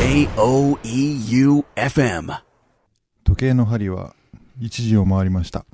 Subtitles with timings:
[0.00, 0.32] J-O-E-U-F-M
[3.22, 4.14] 時計の針は
[4.58, 5.66] 1時を回りました。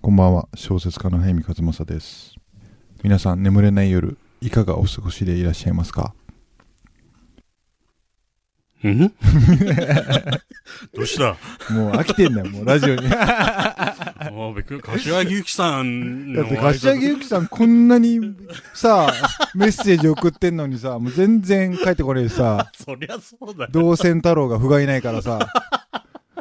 [0.00, 0.46] こんばんは。
[0.54, 2.36] 小説家の早見和正です。
[3.02, 6.14] 皆さん眠れない夜いかがお過ごしでいらっしゃいますか？
[8.84, 8.96] ん？
[10.94, 11.36] どうした？
[11.74, 13.08] もう飽きてんだよもうラジオに。
[13.10, 13.96] だ
[14.30, 18.20] もう柏木由紀さんのって柏木由紀さんこんなに
[18.74, 19.12] さ
[19.54, 22.70] メッセージ送ってんのにさもう全然帰ってこれでさ。
[22.76, 23.70] そりゃそうだよ。
[23.72, 25.38] 同線太郎が不甲斐ないからさ。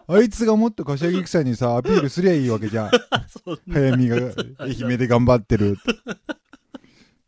[0.09, 2.91] あいつがもっと柏木由紀さんにさアピールすりゃいいわけじゃん。
[3.71, 4.17] 早見が
[4.57, 5.99] 愛媛で頑張ってるって。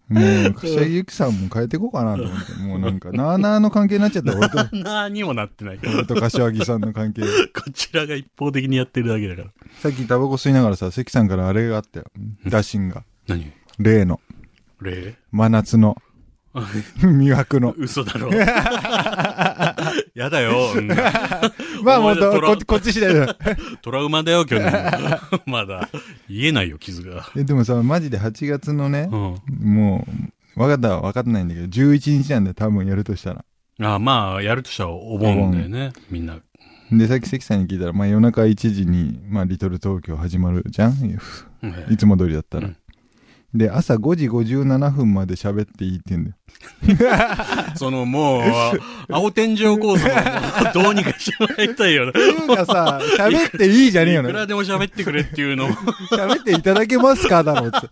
[0.09, 2.53] もう、柏木由紀さんも変えていこうかなと思って。
[2.53, 4.35] もうなんか、なーなーの関係になっちゃった。
[4.35, 5.79] 俺と、 何にもなってない。
[5.83, 7.21] 俺と柏木さんの関係。
[7.53, 9.47] こちらが一方的にやってるだけだから。
[9.81, 12.05] さっきタバコ吸いながらさ、関さんからあれがあったよ。
[12.47, 13.03] 打診が。
[13.27, 13.51] 何？
[13.77, 14.19] 例の、
[14.81, 15.15] 例？
[15.31, 15.95] 真夏の、
[16.99, 17.75] 魅惑の。
[17.77, 18.29] 嘘だろ。
[20.13, 20.73] やだよ。
[20.75, 20.87] うん
[21.83, 23.35] まあもうこ、こっち次第だ。
[23.81, 24.71] トラウマだよ、去年。
[25.45, 25.89] まだ。
[26.29, 27.29] 言えないよ、傷が。
[27.35, 29.35] えでもさ、マジで8月のねう、ん。
[29.73, 30.07] も
[30.57, 33.45] う、わかったわ分かってないんだけど、11日なんだよ、多分やるとしたら。
[33.81, 35.93] あまあ、やるとしたらお盆だよね。
[36.09, 36.37] みんな。
[36.91, 40.93] で、さっき関さんに聞いたら、まあ夜中1時に、まあリトル東京始まるじゃん
[41.89, 42.67] いつも通りだったら。
[42.67, 42.75] うん
[43.53, 46.35] で、朝5時57分まで喋っていいって言うんだよ。
[47.75, 48.43] そのもう、
[49.11, 52.09] 青天井構造をどうにかしてもらいたいよな。
[52.11, 54.29] っていうかさ、喋っていいじゃねえよな。
[54.29, 57.87] いくらでも喋ってくれっていうのを、喋っていただけますかだろうって。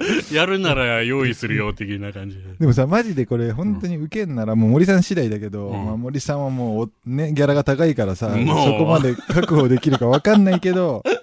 [0.34, 2.42] やるなら用意するよ、的な感じで。
[2.58, 11.02] でもさ、マジでこれ本当に受けんなら、もう森さん次第だけど、うんまあ森さんはもうお、ね、ギャラが高いからさ、そこまで確保できるかわかんないけど、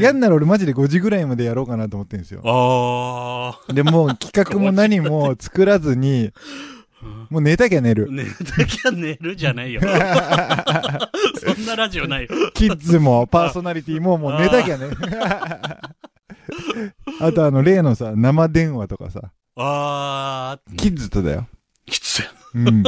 [0.00, 2.40] やんなら俺マジで5時ぐらいまでやろうかなと思ってるんですよ。
[2.44, 6.32] あで、もう企画も何も作らずに、
[7.30, 8.10] もう寝たきゃ寝るー。。
[8.10, 8.30] 寝な
[8.66, 9.80] きゃ寝るじゃないよ。
[9.84, 12.28] そんなラジオないよ。
[12.54, 14.88] キッズもパーソナリティももう寝たきゃね。
[17.20, 21.46] あとあの例のさ、生電話とかさ、あー、キッズとだよ。
[21.86, 22.22] きつい。
[22.54, 22.82] うん。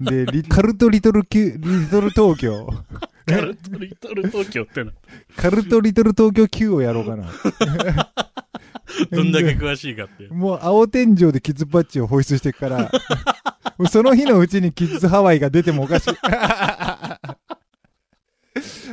[0.00, 2.68] で、リカルトリトルキュ、リトル東京。
[3.26, 4.92] カルトリトル東京っての。
[5.36, 7.28] カルトリトル東京 Q をやろうかな。
[9.12, 10.28] どんだけ詳しいかって。
[10.28, 12.90] もう青天井でキッズパッチを放出してから、
[13.90, 16.14] その日のうちにキッズハワイが出てもおかしい。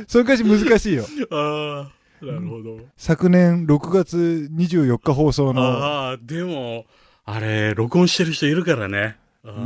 [0.06, 1.06] そういう歌詞難しいよ。
[1.30, 2.78] あー、なるほど。
[2.96, 6.84] 昨年6月24日放送の、ああ、でも、
[7.24, 9.16] あれ、録音してる人いるからね。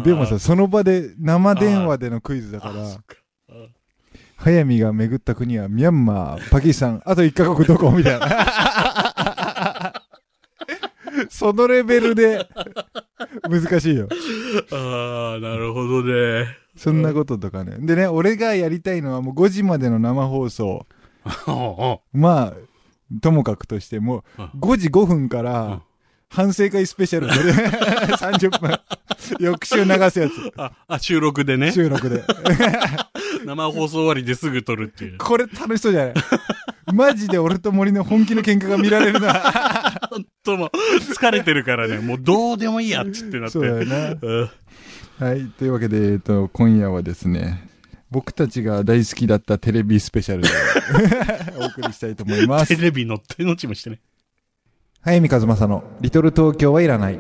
[0.05, 2.81] でもさ、、その場で生電話でのクイズだから、か
[3.49, 3.69] あー
[4.37, 9.93] 早見が巡った国はミャンマー、パキスタン、 あと1カ国どこみたいな。
[11.29, 12.47] そのレベルで
[13.49, 14.09] 難しいよ。
[14.71, 16.47] あー、なるほどね。
[16.77, 17.77] そんなこととかね。
[17.81, 20.87] でね、俺がやりたいのはもう5時までの生放送。
[22.13, 22.55] まあ、
[23.21, 25.83] ともかくとしても、うん5時5分かうんら、
[26.29, 27.33] 反省会スペシャルで
[28.17, 28.71] 30分、
[29.41, 30.33] 翌週流すやつ。
[30.57, 31.73] あ、あ、収録でね。
[31.73, 32.23] 収録で。
[33.45, 35.19] 生放送終わりですぐ撮るっていう。
[35.19, 36.15] これ楽しそうじゃない？
[36.93, 39.33] マジで俺と森の本気の喧嘩が見られるな。
[40.11, 43.51] ほんともう、疲れてるからね、もうどうでもいいやっつってなって。
[43.53, 44.19] そうだよね。
[44.21, 44.51] うん
[45.21, 45.45] はい。
[45.59, 47.69] というわけで、えっと、今夜はですね、
[48.11, 50.49] 僕たちが大好きだったテレビスペシャルで
[51.63, 52.83] お送りしたいと思いますテ。
[52.83, 54.01] レビの手のちもしてね。
[55.03, 57.19] 早見和正のリトル東京はいらない。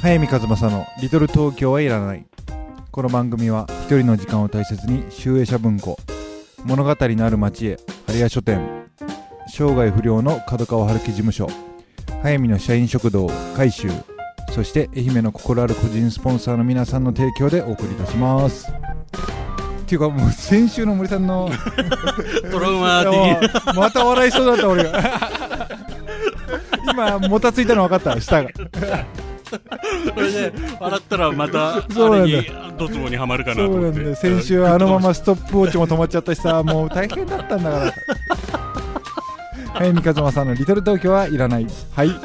[0.00, 2.24] 早見和正のリトル東京はいらない。
[2.92, 5.96] この番組は一人の時間を大切に集英社文庫
[6.64, 8.60] 物語のある町へ春屋書店
[9.48, 11.48] 生涯不良の角川春樹事務所
[12.22, 13.88] 早見の社員食堂改修
[14.52, 18.70] そして愛媛の心ある個人スポンサーの皆さんの提供でお送りいたします。
[18.70, 21.50] っていうかもう先週の森さんの
[22.50, 23.76] トラウマ的。
[23.76, 25.68] また笑いそうだった俺が。
[26.92, 28.50] 今もたついたの分かった舌が
[30.14, 32.26] これで、笑ったらまた、そうな
[32.78, 34.14] ドツボにはまるかなそうと思って。
[34.14, 37.92] 先週あのままストップウォッチも止まっちゃったしさ もう大変だったんだから。
[39.74, 41.66] はい三和さんの「リトル東京」はいらない。
[41.94, 42.10] はい。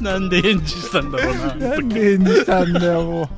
[0.00, 1.54] なんで返事したんだろうな。
[1.70, 3.28] なんで返事したんだよもう。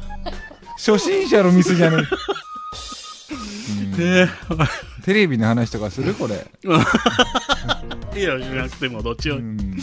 [0.76, 2.04] 初心者のミスじゃね
[3.98, 4.24] え。
[4.24, 4.28] ね
[5.04, 6.14] テレビの話とかする？
[6.14, 6.46] これ。
[8.14, 9.36] いや、しなくてもどっちを。
[9.36, 9.76] うん。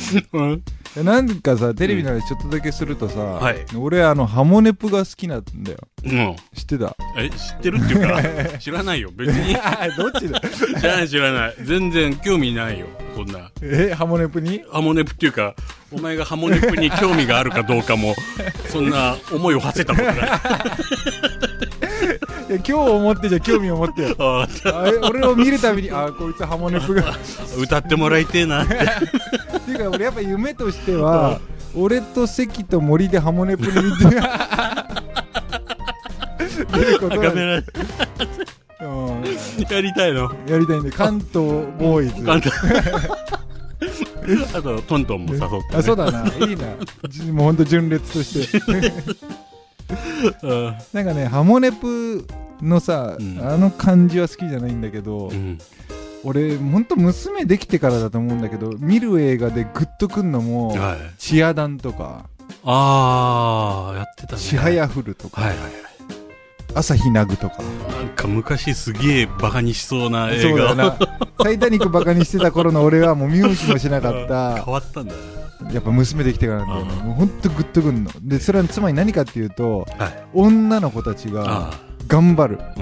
[0.98, 1.06] うん。
[1.06, 5.78] なんかさ、テレビの話ちょっとだけするとさ、はい俺あの、ハモネプが好きなんだよ。
[6.04, 6.36] うん。
[6.56, 6.96] 知ってた？
[7.18, 8.08] え、知ってるっていう
[8.52, 9.12] か、 知らないよ。
[9.16, 9.54] 別に。
[9.98, 10.40] どっちだ？
[10.80, 11.56] 知らない知らない。
[11.64, 12.88] 全然興味ないよ。
[13.16, 13.52] そんな。
[13.62, 14.64] え、ハモネプに？
[14.72, 15.56] ハモネプっていうか、
[15.92, 18.16] お前がハモネプに興味があるかどうかも、
[18.70, 20.16] そんな思いを馳せたことない。
[22.57, 24.16] 今日思ってじゃ興味を持って よ。
[25.10, 27.04] 俺を見るたびに、あ、こいつハモネプが。
[27.13, 28.74] ー 歌ってもらいてえなって。
[29.57, 31.40] っていうか俺やっぱ夢としては、
[31.75, 33.80] 俺と関と森でハモネプに出
[36.86, 37.62] ることカメラ
[38.81, 39.24] うん
[39.69, 40.31] やりたいの？
[40.48, 42.52] やりたいんで関東ボーイズ簡単。
[44.56, 45.62] あと、トントンも誘って、ね。
[45.74, 46.63] あそうだないいな
[47.07, 48.81] じもうほんと純烈としてうん
[50.94, 52.26] なんかねハモネプ
[52.62, 55.58] のさ、うんあの感じは好きじゃないんだけど、うん。
[56.24, 60.98] 俺ほんと娘できてからだと思うんだけど見る映画でグッとくんのもはい。
[61.18, 62.26] チアダンとか
[62.66, 64.42] あー、やってたね。
[64.42, 65.72] ちはやふるとか、はいはいはい。
[66.74, 67.57] 朝日奈ぐとか。
[67.62, 70.98] なんか昔すげえバカにしそうな映画そうだよな
[71.38, 74.63] 「タイタニック」バカにしてた頃の俺はもう見向きもしなかった。
[74.63, 75.13] 変わったんだ。
[75.13, 75.74] ね。
[75.74, 76.94] やっぱ娘できてからなんだよね。
[77.01, 78.12] うんもうほんとグッとくんの。
[78.21, 80.24] でそれはつまり何かっていうとはい。
[80.33, 82.60] 女の子たちがあ頑張る。
[82.62, 82.74] あ。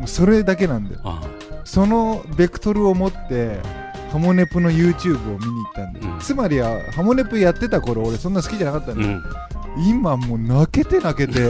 [0.00, 0.06] うん。
[0.06, 1.00] それだけなんだよ。
[1.04, 1.22] あ
[1.64, 3.58] そのベクトルを持って
[4.12, 6.20] ハモネプの YouTube を見に行ったんだよ、うん。
[6.20, 9.22] つまりはハモネプやってた頃俺そんな好きじゃなかったんだよ、ん。
[9.88, 11.40] 今もう泣けて泣けて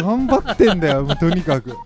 [0.00, 1.76] 頑張ってんだよとにかく。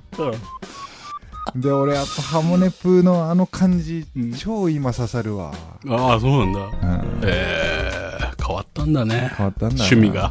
[1.56, 4.32] で俺やっぱハモネプのあの感じ、うん。
[4.32, 5.52] 超今刺さるわ、
[5.88, 6.60] ああ、そうなんだ。
[6.60, 7.20] うん。
[7.24, 9.32] えー、変わったんだね。
[9.36, 9.84] 変わったんだな。
[9.84, 10.30] 趣味が。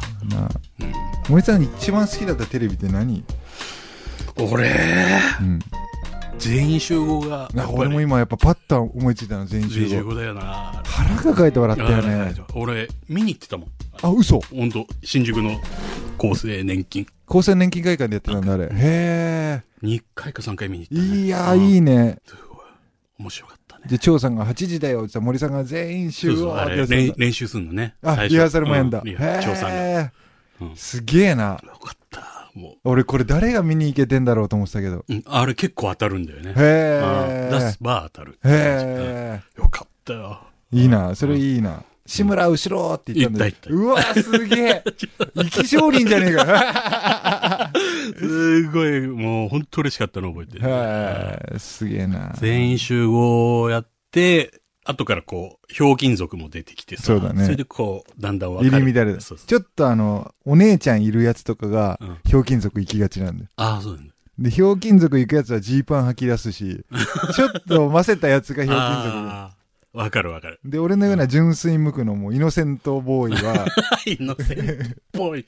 [1.28, 3.24] 森さん一番好きだったテレビって何、
[4.36, 4.72] 俺、
[5.40, 5.58] うん、
[6.38, 9.88] 全員集合が、俺も今やっぱパッと思いついたの全員集合。
[9.88, 10.82] 全員集合だよな。
[10.84, 12.34] 腹抱えて笑ったよね。
[12.54, 13.68] 俺、見に行ってたもん。
[14.02, 14.40] あ嘘。
[14.40, 15.60] ほんと、新宿の
[16.18, 17.06] 厚生年金。
[17.32, 21.20] 厚生年金会館でやってたんだあれへ2回か3回見にえ行った、ね。
[21.22, 22.58] いやーいいねすごい。
[23.20, 23.84] 面白かったね。
[23.88, 27.94] で張さんが8時だよって森さんが全員集合練練習すんのね。
[28.02, 30.12] あリハーサルもやんだ、張さんが。
[30.76, 32.50] すげえなよかった。
[32.54, 36.50] も俺これ誰が見に行けてんだろうと思ってたけどう、うん、あれ結構当たるんだよね。
[36.50, 38.38] へえうん出すバー当たる。
[38.44, 40.42] へえよかったよ。
[40.70, 44.84] いいなそれいいな志村後ろって言ったんだうわすげえ。
[45.34, 47.72] 生き証人じゃねえか。
[48.18, 50.68] すごい、もう本当嬉しかったの覚えてる。
[50.68, 52.32] へえすげえな。
[52.38, 57.04] 全員集合やって、後からこう、ひょうきん族も出てきてさ。
[57.04, 57.44] そうだね。
[57.44, 58.70] それでこう、だんだん分かる。
[58.70, 59.46] 入り乱れるそうそう。
[59.46, 62.18] ちょっとあのお姉ちゃんいるやつとかがうん。
[62.28, 63.50] ひょうきん族行きがちなんだよ。
[63.56, 64.12] ああ、そうなんだ。
[64.38, 66.84] でひょうきん族行くやつはジーパン履き出すし
[67.36, 69.61] ちょっとませたやつがひょうきん族
[69.92, 70.58] わかるわかる。
[70.64, 73.66] で俺のような純粋無垢のもうイノセントボーイは
[74.06, 75.44] イノセントっぽい。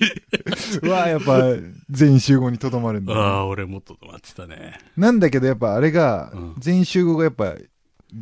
[0.88, 1.42] はやっぱ
[1.90, 4.78] 全員集合にとどまるんだよね、ああ、俺もっと止まってたね。
[4.96, 7.54] なんだけどやっぱあれが、うん全員集合がやっぱ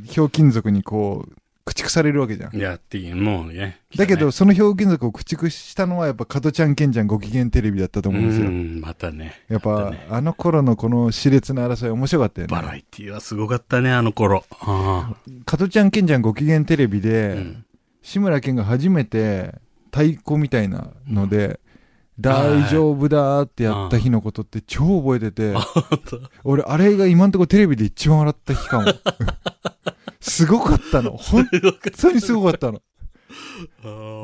[0.05, 1.33] ひょうきん族にこう
[1.65, 2.57] 駆逐されるわけじゃん。
[2.57, 3.81] いやっていい、もうね。
[3.97, 9.43] だけど、来そのひょうきん族を駆逐したのはやっぱ加トちゃんケンちゃんご機嫌テレビだったと思うんですよ、うん、またね。
[9.49, 10.07] やっぱ、ね。
[10.11, 12.79] あの頃のこの熾烈な争い面白かったよバラね。
[12.79, 14.45] エティはすごかったね、あの頃。
[14.61, 17.65] あ加トちゃんケンちゃんご機嫌テレビあで、うん。
[18.03, 19.55] 志村けんが初めて
[19.93, 21.61] 太鼓みたいなので、
[22.19, 25.55] 大丈夫だーってやった日のことって超覚えてて、
[26.45, 28.87] 俺あれが今んところテレビで一番笑った日かも。
[30.21, 31.17] すごかったの。
[31.19, 31.47] 本
[32.01, 32.81] 当にすごかったの。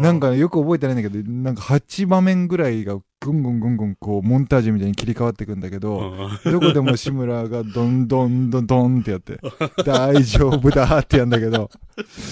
[0.00, 9.40] なんかね、よく覚えてないんだけど、なんか8場面ぐらいがぐんぐんぐんぐんこうモンタージュみたいに切り替わっていくんだけど、どこでも志村がどんどんどんどんってやって、
[9.84, 11.70] 大丈夫だってやんだけど、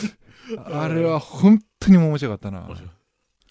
[0.64, 2.68] あれは本当に面白かったな。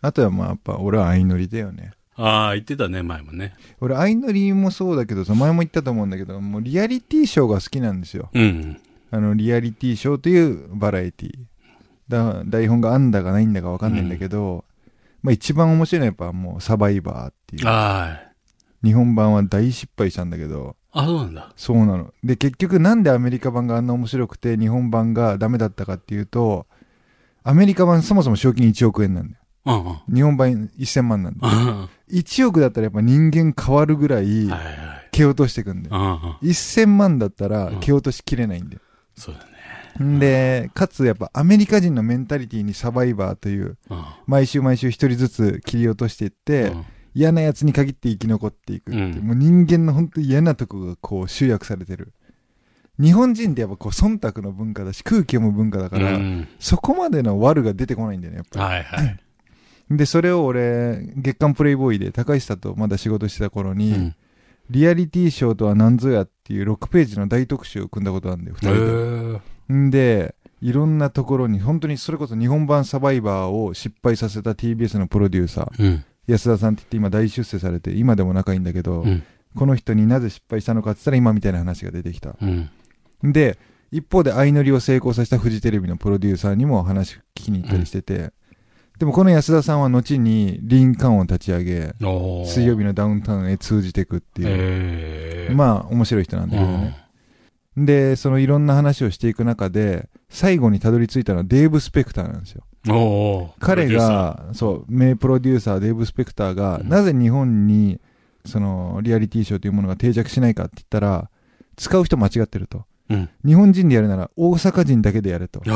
[0.02, 1.92] あとはまあやっぱ俺は相乗りだよね。
[2.18, 3.56] ああ、言ってたね、前もね。
[3.82, 8.30] 俺相乗りもそうだけどさ、前も言ったと思うんだけど、もうリアリティショーが好きなんですよ。
[8.34, 8.80] うん。
[9.12, 11.32] あの、リアリティショーというバラエティ
[12.08, 14.64] だ台本があんだかないんだかわかんないんだけど、
[15.22, 17.64] まあ一番面白いのはやっぱもうサバイバーっていう。
[17.66, 18.22] あ
[18.84, 21.02] 日本版は大失敗したんだけど、あ。
[21.02, 21.54] あ、そうなんだ。
[21.56, 22.14] そうなの。
[22.24, 26.68] で、結局なんでアメリカ版があんな面白くて日本版がダメだったかっていうと、
[27.44, 29.42] アメリカ版そもそも賞金1億円なんだよ。
[29.66, 30.16] うんうん。
[30.16, 31.54] 日本版1000万なんだよ。
[31.54, 34.62] は1億だったらやっぱ人間変わるぐらいいはい。
[35.12, 35.96] 蹴落としていくんだよ。
[35.96, 36.18] うんうん。
[36.42, 38.82] 1000万だったらうん蹴落としきれないんだよ。
[39.16, 39.56] そうだね。
[40.04, 46.74] んで、かつやっぱアメリカ人のメンタリティにサバイバーという、うん毎週毎週一人ずつ切り落としていって、
[47.14, 52.12] 嫌なやつに限って生き残っていくっていう、うんもう人間の本当に嫌なとこがこう集約されてる。
[53.00, 59.20] 日本人ってやっぱこう忖度の文化だし空気読む文化だから、うんそこまでの悪が出てこないんだよね、やっぱはいはい。
[59.90, 59.98] り。
[59.98, 64.16] で、それを俺、月刊プレイボーイで高橋さんとまだ仕事してた頃に、うん
[64.70, 70.26] リアリティショーとは何ぞやっていう6ページの大特集を組んだことあるんだよ、2へ人で。
[70.26, 76.06] で、いろんなところに、本当にそれこそ日本版サバイバーを失敗させた TBS のプロデューサー、うん。
[76.28, 79.24] 安田さんって言って今大出世されて、今でも仲いいんだけど、うん。
[79.56, 82.36] この人になぜ失敗したのかって言ったら今みたいな話が出てきた。
[82.42, 82.70] うん。
[83.24, 83.60] で、
[83.92, 88.34] 一方で相乗りを成功させたフジテレビのプロデューサーにも話聞きに行ったりしてて、
[89.00, 91.94] でもこの安田さんは後にリンカーンを立ち上げ、
[92.46, 97.06] 水曜日のダウンタウンへ通じていくっていう、まあ面白い人なんだけどね。
[97.78, 102.64] で、そのいろんな話をしていく中で、最後にたどり着いたのはデーブ・スペクターなんですよ。
[103.60, 108.00] 彼が、そう、名プロデューサー、デーブ・スペクターが、うんなぜ日本に、
[108.46, 111.30] その、リアリティショーというものが定着しないかって言ったら、
[111.76, 112.86] 使う人間違ってると。
[113.10, 113.30] うん。
[113.46, 115.62] 日本人でやるなら、大阪人だけでやれと。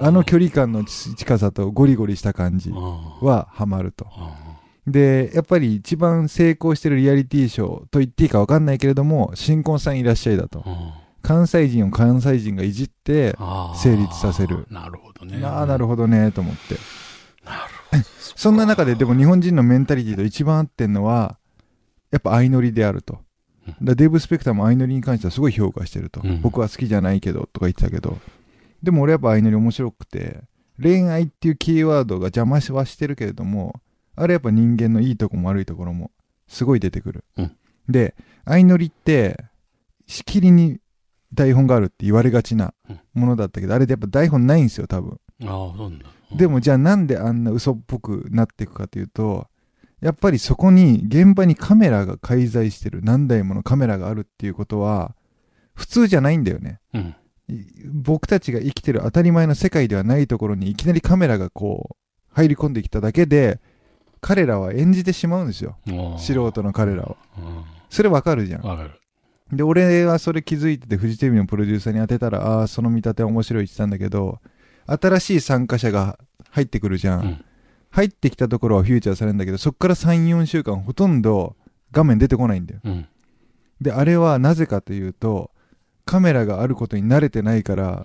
[0.00, 4.06] あの距離感の近さとゴリゴリした感じは、はハマると。
[4.10, 4.36] あ
[4.86, 10.62] で、やっぱり一番成功してるリアリティショーと言っていいかわかんないけれども、新婚さんいらっしゃいだと。
[10.66, 13.34] あ関西人を関西人がいじって、
[13.74, 15.42] 成立させるなるほどね。
[15.44, 16.74] ああ、なるほほどね、と思って。
[16.74, 17.50] ど。
[17.50, 18.02] なるほど。
[18.36, 21.38] そんな中ででも日本人のメンタリティと一番合ってんのは、
[22.10, 23.20] やっぱ相乗りであると。
[23.82, 26.20] だデーブ・スペクターも相乗りに関してはすごい評価してると。
[26.22, 28.18] うん僕は好きじゃないけど、とか言ってたけど。
[28.82, 30.42] でも俺やっぱ相乗り面白くて、
[30.80, 33.80] 恋愛っていうキーワードが邪魔はしてるけれども、
[34.16, 36.10] あれやっぱ人間のいいとこも悪いところも
[36.46, 37.24] すごい出てくる。
[37.36, 37.56] うん
[37.88, 38.14] で、
[38.46, 39.44] 相乗りって、
[40.06, 40.78] しきりに
[41.34, 42.72] 台本があるって言われがちな
[43.12, 45.20] ものだったけど、あれでやっぱ台本ないんですよ、多分。
[45.42, 46.06] ああ、そうなんだ。
[46.36, 49.46] でもじゃあなんであんな嘘っぽくなっていくかというと、
[50.04, 55.16] やっぱりそこに現場にカメラが介在してる何台ものカメラがあるっていうことは
[55.72, 56.78] 普通じゃないんだよね。
[56.92, 57.16] うん。
[57.48, 63.60] い僕たちが生きてる当たり前の世界ではないところにいきなりカメラがこう入り込んできただけで
[64.20, 65.78] 彼らは演じてしまうんですよ。
[66.18, 67.16] 素人の彼らは。
[67.38, 67.64] うん。
[67.88, 68.90] それわかるじゃん。
[69.56, 74.40] で、俺はそれ気づいてて、フジテレビのプロデューサーに当てたら、ああー、その見立ては面白いって言ってたんだけど、
[74.86, 76.18] 新しい参加者が
[76.50, 77.20] 入ってくるじゃん。
[77.20, 77.44] うん
[77.94, 81.54] 入ってきたところはフューチャーされるんだけど、そっから3、4週間ほとんど
[81.92, 82.80] 画面出てこないんだよ。
[82.82, 83.06] うん。
[83.80, 85.52] で、あれはなぜかというと、
[86.04, 88.04] カメラがあることに慣れてないから、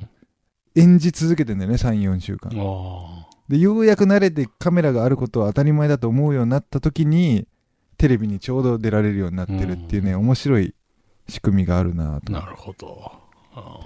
[0.75, 2.51] 演じ続けてんだよね、3、4週間。
[2.55, 7.47] あで、ようやく慣れてカメラがあることは当たり前だと思うようになった時に、
[7.97, 10.75] テレビにちょうど出られるようになってるっていうね、面白い
[11.27, 12.37] 仕組みがあるなと。
[12.37, 13.11] あ、なるほど。
[13.55, 13.79] あ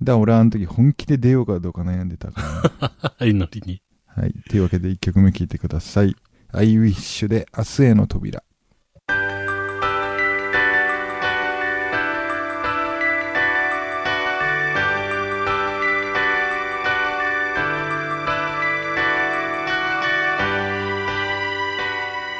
[0.00, 2.40] だから俺はあの時本気で出ようかどうか悩んでたか
[2.80, 2.92] ら。
[3.02, 3.14] あ。
[3.18, 3.82] 相乗りに。
[4.20, 4.34] はい。
[4.50, 6.14] というわけで1曲目聴いてください。
[6.52, 8.42] I wish で明日への扉。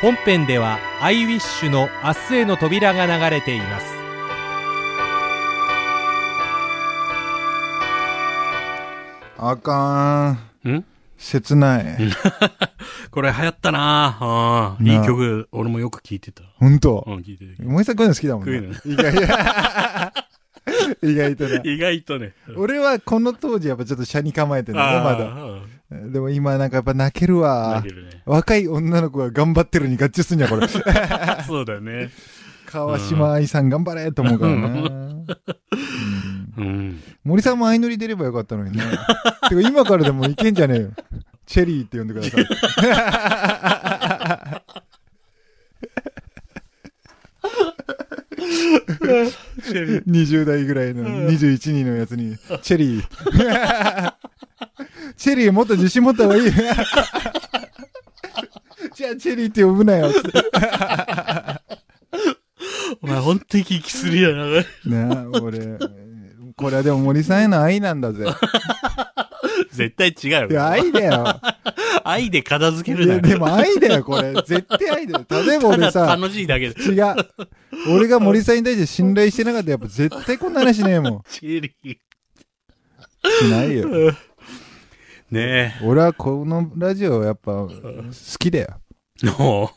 [0.03, 3.87] 本編では「アイウィッシュの明日への扉」が流れています
[9.37, 10.77] あかーん。
[10.77, 10.90] ん？
[11.21, 11.99] 切ない。
[13.13, 14.83] これ流行ったなああ。
[14.83, 16.43] ないい曲、俺もよく聞いてた。
[16.57, 17.11] ほんとう。
[17.11, 17.63] ん、聞いてた。
[17.63, 18.77] 森さんこういうの好きだもんね。
[18.87, 19.15] 意外
[21.03, 21.61] 意外とね。
[21.71, 22.33] 意外とね。
[22.57, 25.19] 俺はこの当時やっぱちょっと車に構えてるね、まだ。
[25.91, 26.09] だ。
[26.09, 27.91] でも今なんかやっぱ泣けるわだけ。
[27.91, 28.23] どね。
[28.25, 30.67] 若い女の子が頑張ってるに合致すんじゃん、これ。
[30.69, 32.11] そうだよね。
[32.65, 34.67] 川島愛さん頑張れと思うからな。
[34.69, 35.27] うん
[36.61, 37.03] うん。
[37.25, 38.83] 森さんも相乗り出ればよかったのにね。
[39.49, 40.91] てか今からでもいけんじゃねえよ。
[41.47, 42.45] チェリーって呼んでください。
[50.07, 54.13] 20代ぐらいの21人のやつに、チェリー。
[55.17, 56.51] チェリーもっと自信持った方がいい。
[58.95, 60.13] じゃあチェリーって呼ぶなよ。
[60.13, 60.31] つって
[63.03, 65.09] お前ほんとに息きするやな。
[65.09, 65.79] なあ、俺。
[66.83, 68.27] でも森さんへの愛なんだぜ。
[69.73, 70.67] 絶対違ういや、よ。
[70.67, 71.41] 愛だよ。
[72.05, 73.35] 愛で片付けるいや、なよ。
[73.35, 74.33] でも愛だよ、これ。
[74.35, 75.27] 絶対愛だよ。
[75.47, 76.81] 例えばただ俺さ、楽しいだけで。
[76.83, 77.15] 違う。
[77.95, 81.23] 俺が森さんに対して信頼してなかったらやっぱ絶対こんな話しねえもん。
[81.31, 81.97] チェリー。
[83.47, 84.15] しないよ。
[85.31, 87.71] ね俺はこのラジオやっぱ好
[88.39, 88.81] きだよ。
[89.23, 89.27] え。
[89.27, 89.71] も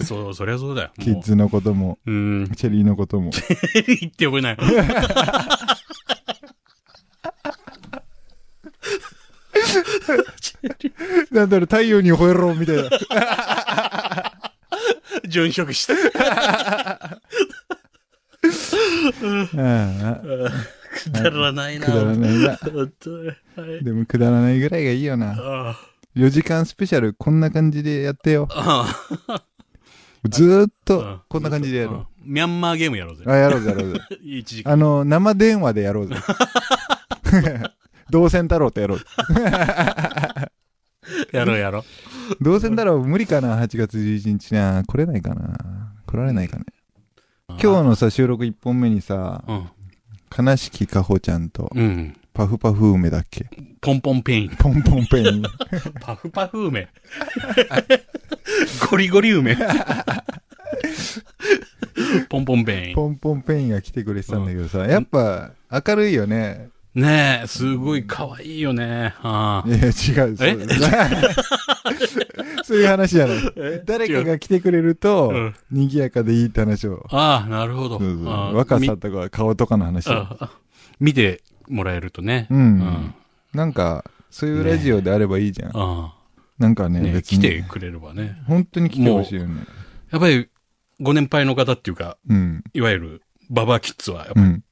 [0.00, 0.04] う。
[0.04, 0.90] そう、そりゃそうだよ。
[0.98, 2.50] キッズのことも、うん。
[2.56, 3.30] チェリーのことも。
[3.30, 4.58] チェリーって呼べない。
[11.38, 12.82] なんだろう、太陽に吠えろ、みたいな。
[15.28, 15.94] 殉職して。
[19.56, 20.20] あ
[21.04, 21.86] くだらないな。
[21.86, 22.56] あくだらないな。
[22.56, 23.34] 本当には
[23.80, 25.34] いでもくだらないぐらいがいいよな。
[25.38, 25.76] あ
[26.16, 28.48] 4時間スペシャルこんな感じでやってよ。
[28.50, 28.86] あ
[30.28, 31.92] ずーっうとんこんな感じでやろ
[32.26, 33.30] うんミャンマーゲームやろうぜう。。
[33.30, 34.00] あ、やろうぜやろうぜ。
[34.22, 34.72] 一時間。
[34.72, 36.16] あの、生電話でやろうぜ。
[38.10, 38.98] 同線太郎とやろう。
[41.32, 41.84] やろうやろう。
[42.40, 44.82] 同線太郎無理かな ?8 月11日な。
[44.84, 46.64] 来れないかな来られないかね。
[47.62, 49.68] 今日のさ、収録1本目にさ、うん。
[50.46, 52.14] 悲しきかほちゃんと、うん。
[52.34, 53.46] パフパフ梅だっけ？
[53.80, 54.50] ポンポンペイン。
[54.50, 55.42] ポンポンペン。
[56.00, 56.88] パフパフ梅。
[58.90, 59.56] ゴリゴリ梅。
[62.28, 62.94] ポンポンペイン。
[62.94, 65.50] ポンポンペインが来てくれてたんだけどさ、やっぱ
[65.86, 66.68] 明るいよね。
[66.98, 69.14] ねえ、すごい可愛いよね。
[69.22, 69.80] ああいや、違
[70.30, 70.36] う。
[70.40, 70.56] え？
[72.64, 73.38] そういう話じゃない。
[73.84, 77.06] 誰かが来てくれるとうん、賑やかでいいって話を。
[77.10, 78.00] ああ、なるほど。
[78.00, 78.24] そうそう
[78.56, 80.08] 若みさとか顔とかの話
[80.98, 82.48] 見てもらえるとね。
[82.50, 83.14] ううんん。
[83.54, 85.70] なんか、そういうラジオであればいいじゃん。
[85.74, 86.14] あ
[86.58, 87.38] なんかね、あね別に。
[87.38, 88.42] 来てくれればね。
[88.46, 89.62] 本当に来てほしいよね。
[90.10, 90.48] やっぱり、
[91.00, 92.64] ご年配の方っていうか、うん。
[92.74, 94.64] いわゆる、ババアキッズは、やっぱり、うん。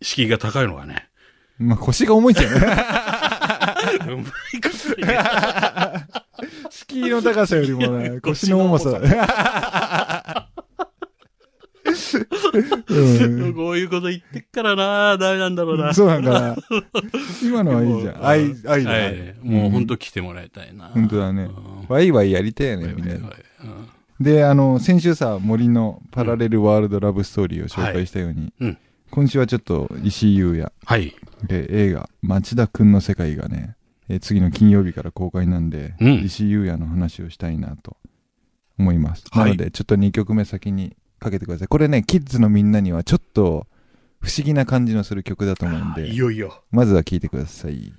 [0.00, 1.08] 敷居が高いのがね。
[1.58, 8.90] まあ、腰が重いんじゃないうまいこと言う敷居の高さよりもね、腰の重さ。
[8.90, 9.06] う
[13.26, 15.92] んこういうこと言ってっからな、ダメなんだろうな。
[15.92, 16.56] そうなんかな。
[17.42, 18.26] 今のはいいじゃん。
[18.26, 18.90] 愛、愛だ。
[18.90, 19.34] はい。
[19.42, 20.86] もう本当来てもらいたいな。
[20.88, 23.20] 本当だねうんワイワイやりたいよね、みんなで。
[24.20, 28.78] で、あの、先週さ、森のパラレルワールドラブストーリーを紹介したように、うん
[29.10, 31.14] 今週はちょっと石井優也はい。
[31.46, 33.76] で映画「町田くんの世界」がね、
[34.08, 36.14] えー次の金曜日から公開なんで、うん。
[36.24, 37.96] 石井優也の話をしたいなと
[38.78, 39.44] 思います、はい。
[39.44, 41.68] なのでちょっと2曲目先にかけてください。
[41.68, 43.66] これねキッズのみんなにはちょっと
[44.20, 46.62] 不思議な感じのする曲だと思うんいでよいよ。
[46.70, 47.92] まずは聴いてください。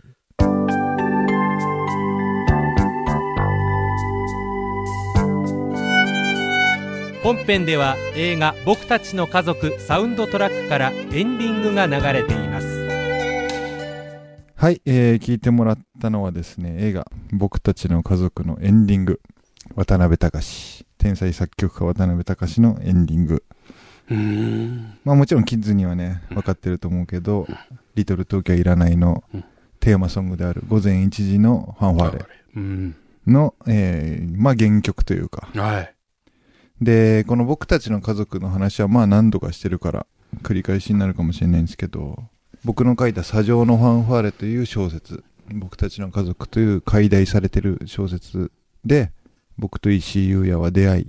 [7.25, 12.74] 本編では映画「僕たちの家族」サウンドトラックからエンディングが流れています
[14.55, 19.19] はい、えー、聞いてもらったのはですね映画「僕たちの家族」のエンディング
[19.75, 23.43] 渡辺隆天才作曲家渡辺隆のエンディング。
[25.03, 27.47] まあもちろんキッズにはね、分かってると思うけど、
[27.95, 29.43] リトル東京はいらないのうん
[29.79, 32.95] テーマソングである午前1時のファンファーレうん。
[33.27, 35.47] の、えーまあ原曲というか。
[35.53, 35.93] はい。
[36.81, 40.07] で、この僕たちの家族の話はまあ何度かしてるから、
[40.41, 42.23] 繰り返しになるかもしれないんですけど、
[42.65, 45.23] 僕の書いた砂上のファンファーレという小説、
[45.53, 48.51] 僕たちの家族という解題されてる小説
[48.83, 49.11] で、
[49.59, 51.07] 僕と石井優也は出会い、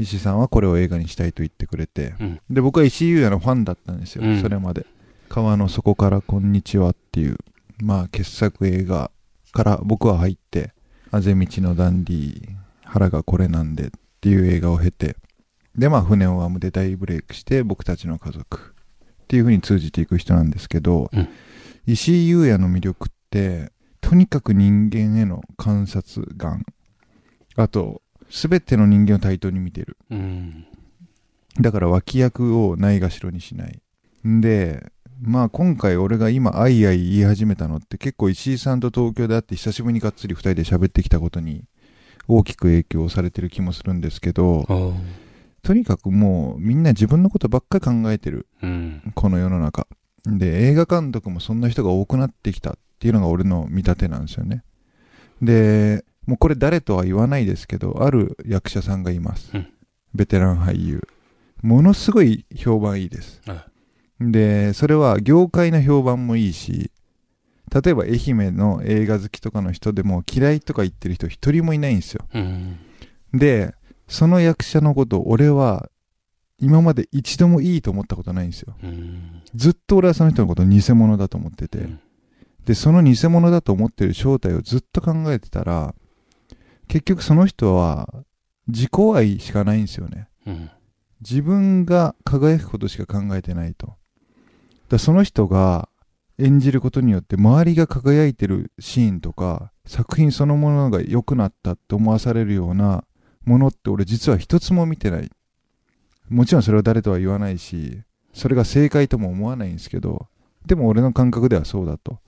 [0.00, 2.40] 石井さんはこれを映画にしたいと言ってくれて、うん。
[2.50, 4.42] で僕は石井優也のファンだったんですよ、うん。
[4.42, 4.84] それまで
[5.30, 7.36] 「川の底からこんにちは」っていう
[7.80, 9.12] まあ傑作映画
[9.52, 10.72] から僕は入って
[11.12, 12.48] 「あぜ道のダンディ
[12.84, 13.90] 腹がこれなんで」っ
[14.20, 15.16] ていう映画を経て。
[15.76, 18.74] でまあ船を編むで大ブレイクして僕たちの家族
[19.26, 21.28] っていう風に通じていく人なんですけど、うん
[21.88, 26.66] 石井優也の魅力ってとにかく人間への観察眼
[27.54, 30.66] あと全ての人間を対等に見てるうん。
[31.60, 33.80] だから脇役をないがしろにしない。
[34.26, 41.64] んで、まあ今回俺が今あいあい言い始めたのって結構石井さんと東京で会って久しぶりにがっつり二人で喋ってきたことに
[42.26, 44.94] 大きく影響されてる気もするんですけど、お
[45.66, 49.12] とにかくもうみんな自分のことばっかり考えてる、うん。
[49.16, 49.88] この世の中。
[50.24, 54.62] で、映画監督もそんな人が多くなってきたっていうのが俺の見立てなんですよね。
[55.42, 59.50] で、もうこれ誰とは言わないですけど、ある役者さんがいます。
[59.54, 59.66] うん
[60.14, 61.06] ベテラン俳優。
[61.62, 63.42] ものすごい評判いいです。
[63.44, 63.66] は
[64.18, 66.90] で、それは業界の評判もいいし、
[67.74, 72.24] 例えば愛媛の映画好きとかの人でも嫌いとか言ってる人一人もいないんですよ。
[72.32, 72.78] うん。
[73.34, 73.74] で、
[74.08, 75.90] その役者のことを俺は
[76.58, 78.76] 今まで一度もいいと思ったことないんですよ。
[78.82, 79.42] うん。
[79.54, 82.00] ずっと俺はその人のことを偽物だと思ってて、うん
[82.66, 85.94] で、その偽物だと思ってる正体をずっと考えてたら、
[86.88, 88.12] 結局その人は
[88.66, 90.28] 自己愛しかないんですよね。
[90.46, 90.70] うん。
[91.20, 93.94] 自分が輝くことしか考えてないと。
[94.88, 95.88] だその人が
[96.38, 103.04] 演じることによって周りが輝いてるシーンとか作品そのものが良くなったって思わされるような
[103.46, 105.30] ものって俺実は一つも見てない。
[106.28, 108.02] もちろんそれは誰とは言わないし、
[108.34, 110.26] それが正解とも思わないんですけど、
[110.66, 112.18] でも俺の感覚ではそうだと。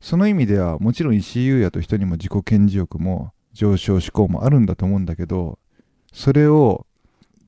[0.00, 5.58] その意味ではもちろん石井優也と人にも自己顕示欲も上昇志向もあるんだと思うんだけど、
[6.12, 6.86] それを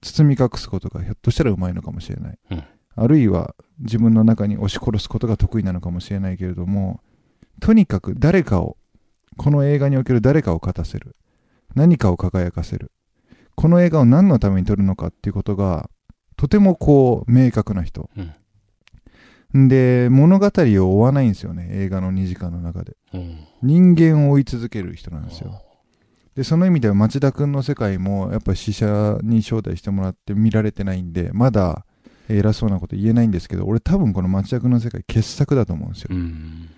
[0.01, 2.65] 包み隠すことがひょっとしたらうまいのかもしれない、うん
[2.97, 7.01] あるいは自分の中に押し殺すことが得意なのかもしれないけれども
[7.61, 8.77] とにかく誰かを
[9.37, 11.17] この映画における誰かを勝たせる
[11.75, 12.91] 何かを輝かせる
[13.61, 15.91] この映画を何のために撮るのかっていうことが
[16.37, 18.09] とてもこう明確な人、
[19.59, 22.97] ん、で物語を追わないんですよね映画の2時間の中で。
[23.13, 23.47] うん。
[23.63, 25.63] 人間を追い続ける人なんですよ。
[26.35, 31.85] でその意味では町田くんの世界もやっぱ試写に招待してもらって見られてないんでまだ
[32.31, 36.09] 偉そうなこと言えないんですけど俺多分この町田くんの世界傑作だと思うんですよ。
[36.13, 36.71] うん。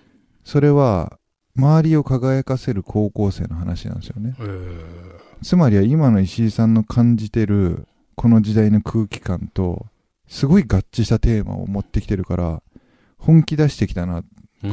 [0.42, 1.16] それは
[1.56, 4.34] 周りを輝かせる高校生の話なんですよね。
[4.40, 9.86] えーつまりは今の石井さんの感じてるこの時代の空気感と
[10.26, 12.62] すごい合致したテーマを持ってきてるから
[13.18, 14.22] 本気出してきたな。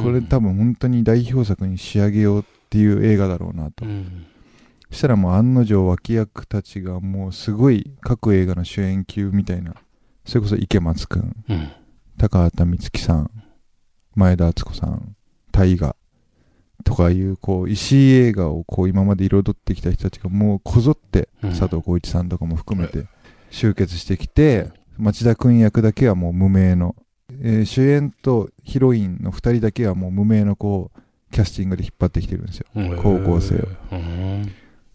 [0.02, 3.84] これ多分本当に代表作に仕上げようっていう映画だろうなと。
[3.84, 4.26] うん。
[4.90, 9.74] そしたらもう案の定脇役たちがもうすごい各映画の主演級みたいな。
[10.24, 11.44] それこそ池松くん。
[11.48, 11.68] うん。
[12.18, 13.30] 高畑充希さん。
[14.14, 15.16] 前田敦子さん。
[15.52, 15.96] 大河
[16.84, 21.50] とかいうこう石井映画をこう今まで彩ってきた人たちがもうこぞってうん。
[21.50, 23.06] 佐藤浩市さんとかも含めて
[23.50, 26.94] 集結してきて町田君役だけはもう無名の、
[27.40, 31.00] えー主演とヒロインの2人だけはもう無名のこう
[31.32, 32.66] キャスティングで引っ張ってきてるんですよ。
[33.02, 33.68] 高校生を。
[33.92, 34.52] うん。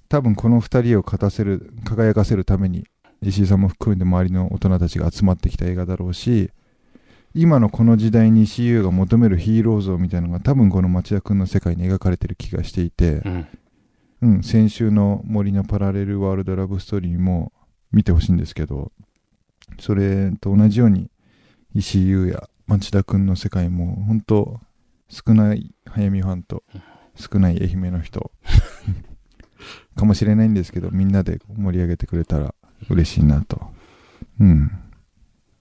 [0.09, 2.85] 多分この2人を勝たせる輝かせるために
[3.21, 6.51] 石井さんも含めて周りの大人たちが集まってきた映画だろうし
[7.35, 13.47] 今のこの時代に石井優が求めるヒーロー像みたいなのが多分この町田君の世界に描かれてる気がしていて、うん。
[14.21, 17.51] うん、先週の森のパラレルワールドラブストーリーも
[17.91, 18.91] 見てほしいんですけど
[19.79, 21.11] それと同じように
[21.75, 24.59] 石井優や町田君の世界も本当
[25.09, 26.63] 少ない早見ファンと
[27.15, 28.31] 少ない愛媛の人
[29.95, 32.55] かもしれないんですけどみんなで盛り上げてくれたら
[32.89, 33.69] 嬉しいなと
[34.39, 34.71] うん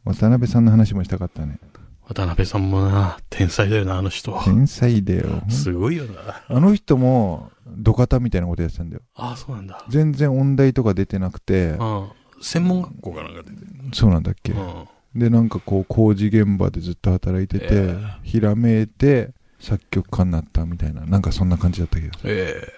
[0.05, 1.59] 渡辺さんの話もしたかったね
[2.07, 4.39] 渡辺さんもな、天才だよな、あの人。
[4.45, 6.43] 天才だよすごいよな。
[6.49, 9.83] あの人も土方みたいなことやってたんだよああ、そうなんだ。
[9.89, 12.09] 全然音大とか出てなくてうん。
[12.43, 13.67] 専門学校かなんか出てる。
[13.95, 14.89] そうなんだっけ、うん。
[15.15, 22.69] でなんかこう工事現場でずっと働いてて、ええひらめいて作曲家になったみたいななんかそんな感じだったけどだかえ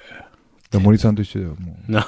[0.73, 2.03] ら森さんと一緒だよもうえな、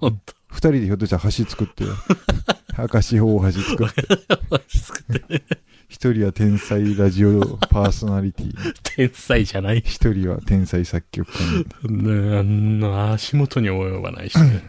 [0.00, 0.34] ほんと。
[0.50, 1.84] 二人でひょっとしたら橋作って
[2.76, 5.42] 明石大橋作って作ってね。
[5.88, 9.96] 一人は天才ラジオパーソナリティ天才じゃないし。
[9.96, 11.28] 一人は天才作曲
[11.88, 14.62] 家足元に及ばない人ね。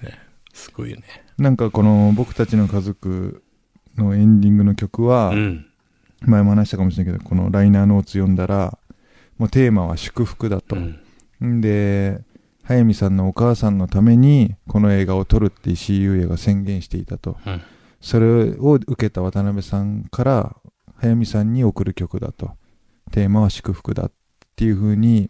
[0.53, 1.03] すごいよね。
[1.37, 3.43] なんかこの僕たちの家族
[3.97, 5.65] のエンディングの曲は、うん。
[6.21, 8.77] 前も話したかもしれないけどこのライナーノーツ読んだら
[9.39, 11.57] もうテーマは祝福だと、うん。
[11.57, 12.21] んで
[12.71, 17.61] 速水さんのお母さんのためにこの映画を撮るって石井優也が宣言していたとうん。
[17.99, 18.25] それ
[18.57, 20.55] を受けた渡辺さんから
[20.95, 22.51] 速水さんに送る曲だと
[23.11, 24.11] テーマは祝福だっ
[24.55, 25.29] ていう風に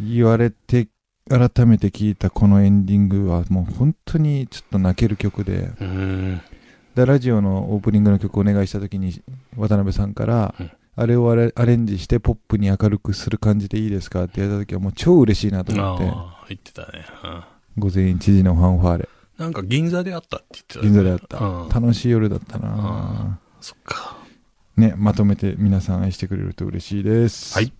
[0.00, 0.88] 言われて
[1.28, 5.44] 改めて聞いたこのエンディングはもう本当にちょっと泣ける曲。
[5.44, 5.70] で
[6.94, 9.22] ラジオのオープニングの曲をお願いした時に
[9.56, 10.70] 渡辺さんから、うん
[11.00, 16.04] あれをアレアレンジしてポップに明るくする感じでいいですかって言われた時はもう超嬉しいなと思って。
[16.04, 16.10] あ
[16.42, 17.06] あ、言ってたね。
[17.24, 17.44] うん。
[17.78, 19.08] 午前1時のファンファーレ。
[19.38, 20.86] なんか銀座であったって言ってたね。
[20.88, 21.68] 銀座であった、うん。
[21.70, 23.38] 楽しい夜だったな。
[23.62, 24.18] そっか。
[24.76, 27.54] ねまとめて皆さん愛してくれると嬉しいです。
[27.54, 27.72] はい。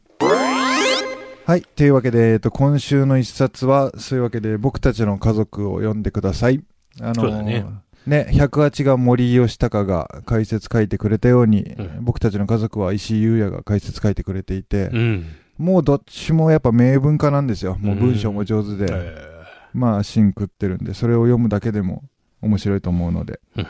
[1.44, 6.62] はいというわけで、えっと、今週の一冊はそういうわけで僕たちの家族を読んでください。
[7.02, 7.66] あのーそうだね
[8.06, 15.26] ね、108が森吉高が解説書いてくれたように、うん僕たちの家族は石井優也が解説書いてくれていて、うん。
[15.58, 17.76] もうどっちもやっぱ名文化なんですよ。
[17.78, 19.28] もう文章も上手で、え
[19.74, 22.02] まあ芯食ってるんで、それを読むだけでも
[22.40, 23.40] 面白いと思うので。
[23.56, 23.66] うん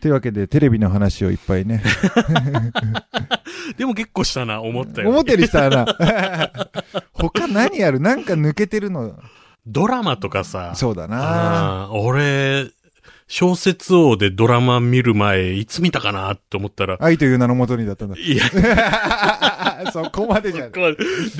[0.00, 1.82] というわけで、テレビの話をいっぱいね。
[1.82, 3.02] ー
[3.78, 5.10] でも結構したな、思ったより。
[5.10, 5.86] 思ったよりしたな。
[7.14, 8.00] 他何やる？
[8.00, 9.18] なんか抜けてるの。
[9.66, 10.72] ドラマとかさ。
[10.74, 11.88] そうだな。
[11.90, 12.66] 俺、
[13.36, 18.14] 小説王でドラマ見る前、いつ見たかなって思ったら、愛という名のもとにだったんだ。
[18.16, 18.44] いや、
[19.92, 20.70] そこまでじゃん。
[20.70, 20.78] で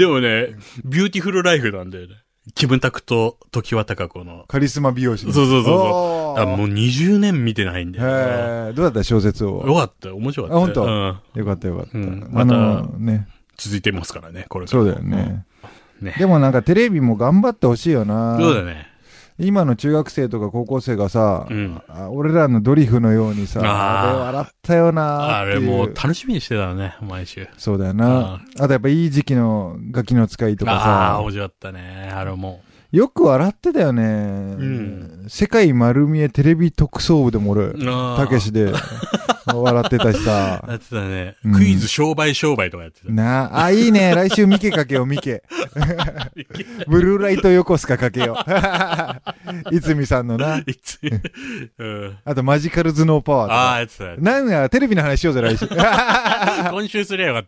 [0.04, 2.16] もね、ビューティフルライフなんだよね。
[2.57, 4.44] キムタクと常盤貴子の。
[4.48, 5.22] カリスマ美容師。
[5.22, 8.11] そうそうそうそうもう20年見てないんだよな。
[8.11, 9.64] へえ、どうだった小説を。
[9.64, 10.62] よかったよ、面白かったよ。
[10.62, 10.83] あ本当？
[10.83, 11.20] うん。
[11.38, 11.96] よかったよかった。
[11.96, 15.44] うんあのね、続いてますからね、これからそうだよね。
[16.00, 16.09] うん。
[16.09, 16.16] ね。
[16.18, 18.37] でもなんかテレビも頑張ってほしいよな。
[18.40, 18.93] そうだね。
[19.38, 27.49] 今の中学生とか高校生がさ、うんあ俺らのドリフのようにさ、あれ笑ったよなあっていうれもう楽しみにしてたね、毎週。
[27.57, 28.40] そうだよな。
[28.61, 30.83] あとやっぱいい時期のガキの使いとかああー、
[31.16, 32.12] さ、面白かったね。
[32.14, 32.61] あれも。
[32.92, 34.05] よく笑ってたよね。
[34.05, 37.73] ん世界丸見えテレビ特捜部でも俺、
[38.16, 38.73] たけしで
[39.46, 40.64] 笑ってたしさ。
[40.66, 41.52] やってたねうん。
[41.52, 43.11] クイズ商売商売とかやってた。
[43.11, 44.14] なあ、あ、いいね。
[44.14, 45.42] 来週ミケかけよう、ミケ。
[46.88, 48.37] ブルーライト横須賀かけよ
[49.70, 49.74] う。
[49.74, 50.59] いつみさんのな。
[50.59, 50.98] いつ、
[51.78, 52.18] うん。
[52.24, 53.78] あとマジカル頭脳パワーとああ、か。
[53.80, 54.22] やってた。
[54.22, 55.66] なんや、テレビの話しようぜ、来週。
[55.68, 57.44] 今週すりゃよかっ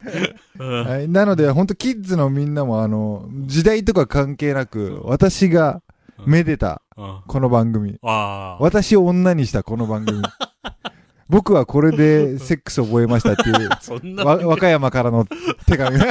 [0.58, 0.64] た。
[0.64, 0.86] うん。
[0.86, 5.82] はい、なので、本当キッズのみんなも、あの、時代とか関係なく、私が
[6.24, 7.98] めでた、うんこの番組。
[8.02, 10.22] 私を女にしたこの番組。
[11.28, 14.24] 僕はこれで セックス覚えましたっていう、そんな。
[14.24, 15.26] わ和歌山からの
[15.66, 15.98] 手紙。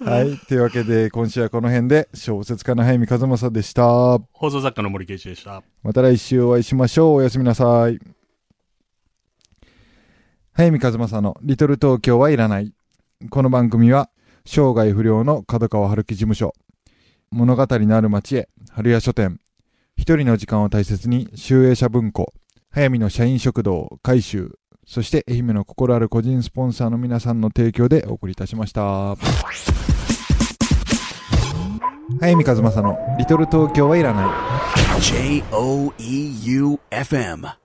[0.00, 0.38] はい。
[0.46, 3.82] というわけで、今週はこの辺で、小説家の早見和正でした。
[4.32, 5.62] 放送作家の森圭一でした。
[5.82, 7.14] また来週お会いしましょう。
[7.14, 7.98] おやすみなさい。
[10.52, 12.72] 早見和正のリトル東京はいらない。
[13.30, 14.10] この番組は、
[14.46, 16.54] 生涯不良の角川春樹事務所、
[17.30, 19.40] 物語のある町へ、春屋書店、
[20.00, 22.32] 一人の時間を大切に、集英社文庫、
[22.70, 29.14] 早見の社員食堂、改修、そして愛媛の心ある個人スポンサーの皆さんの提供でお送りいたしました。
[32.18, 34.24] 早見和正のリトル東京はいらな
[34.98, 35.02] い。
[35.02, 37.59] J O E U F M.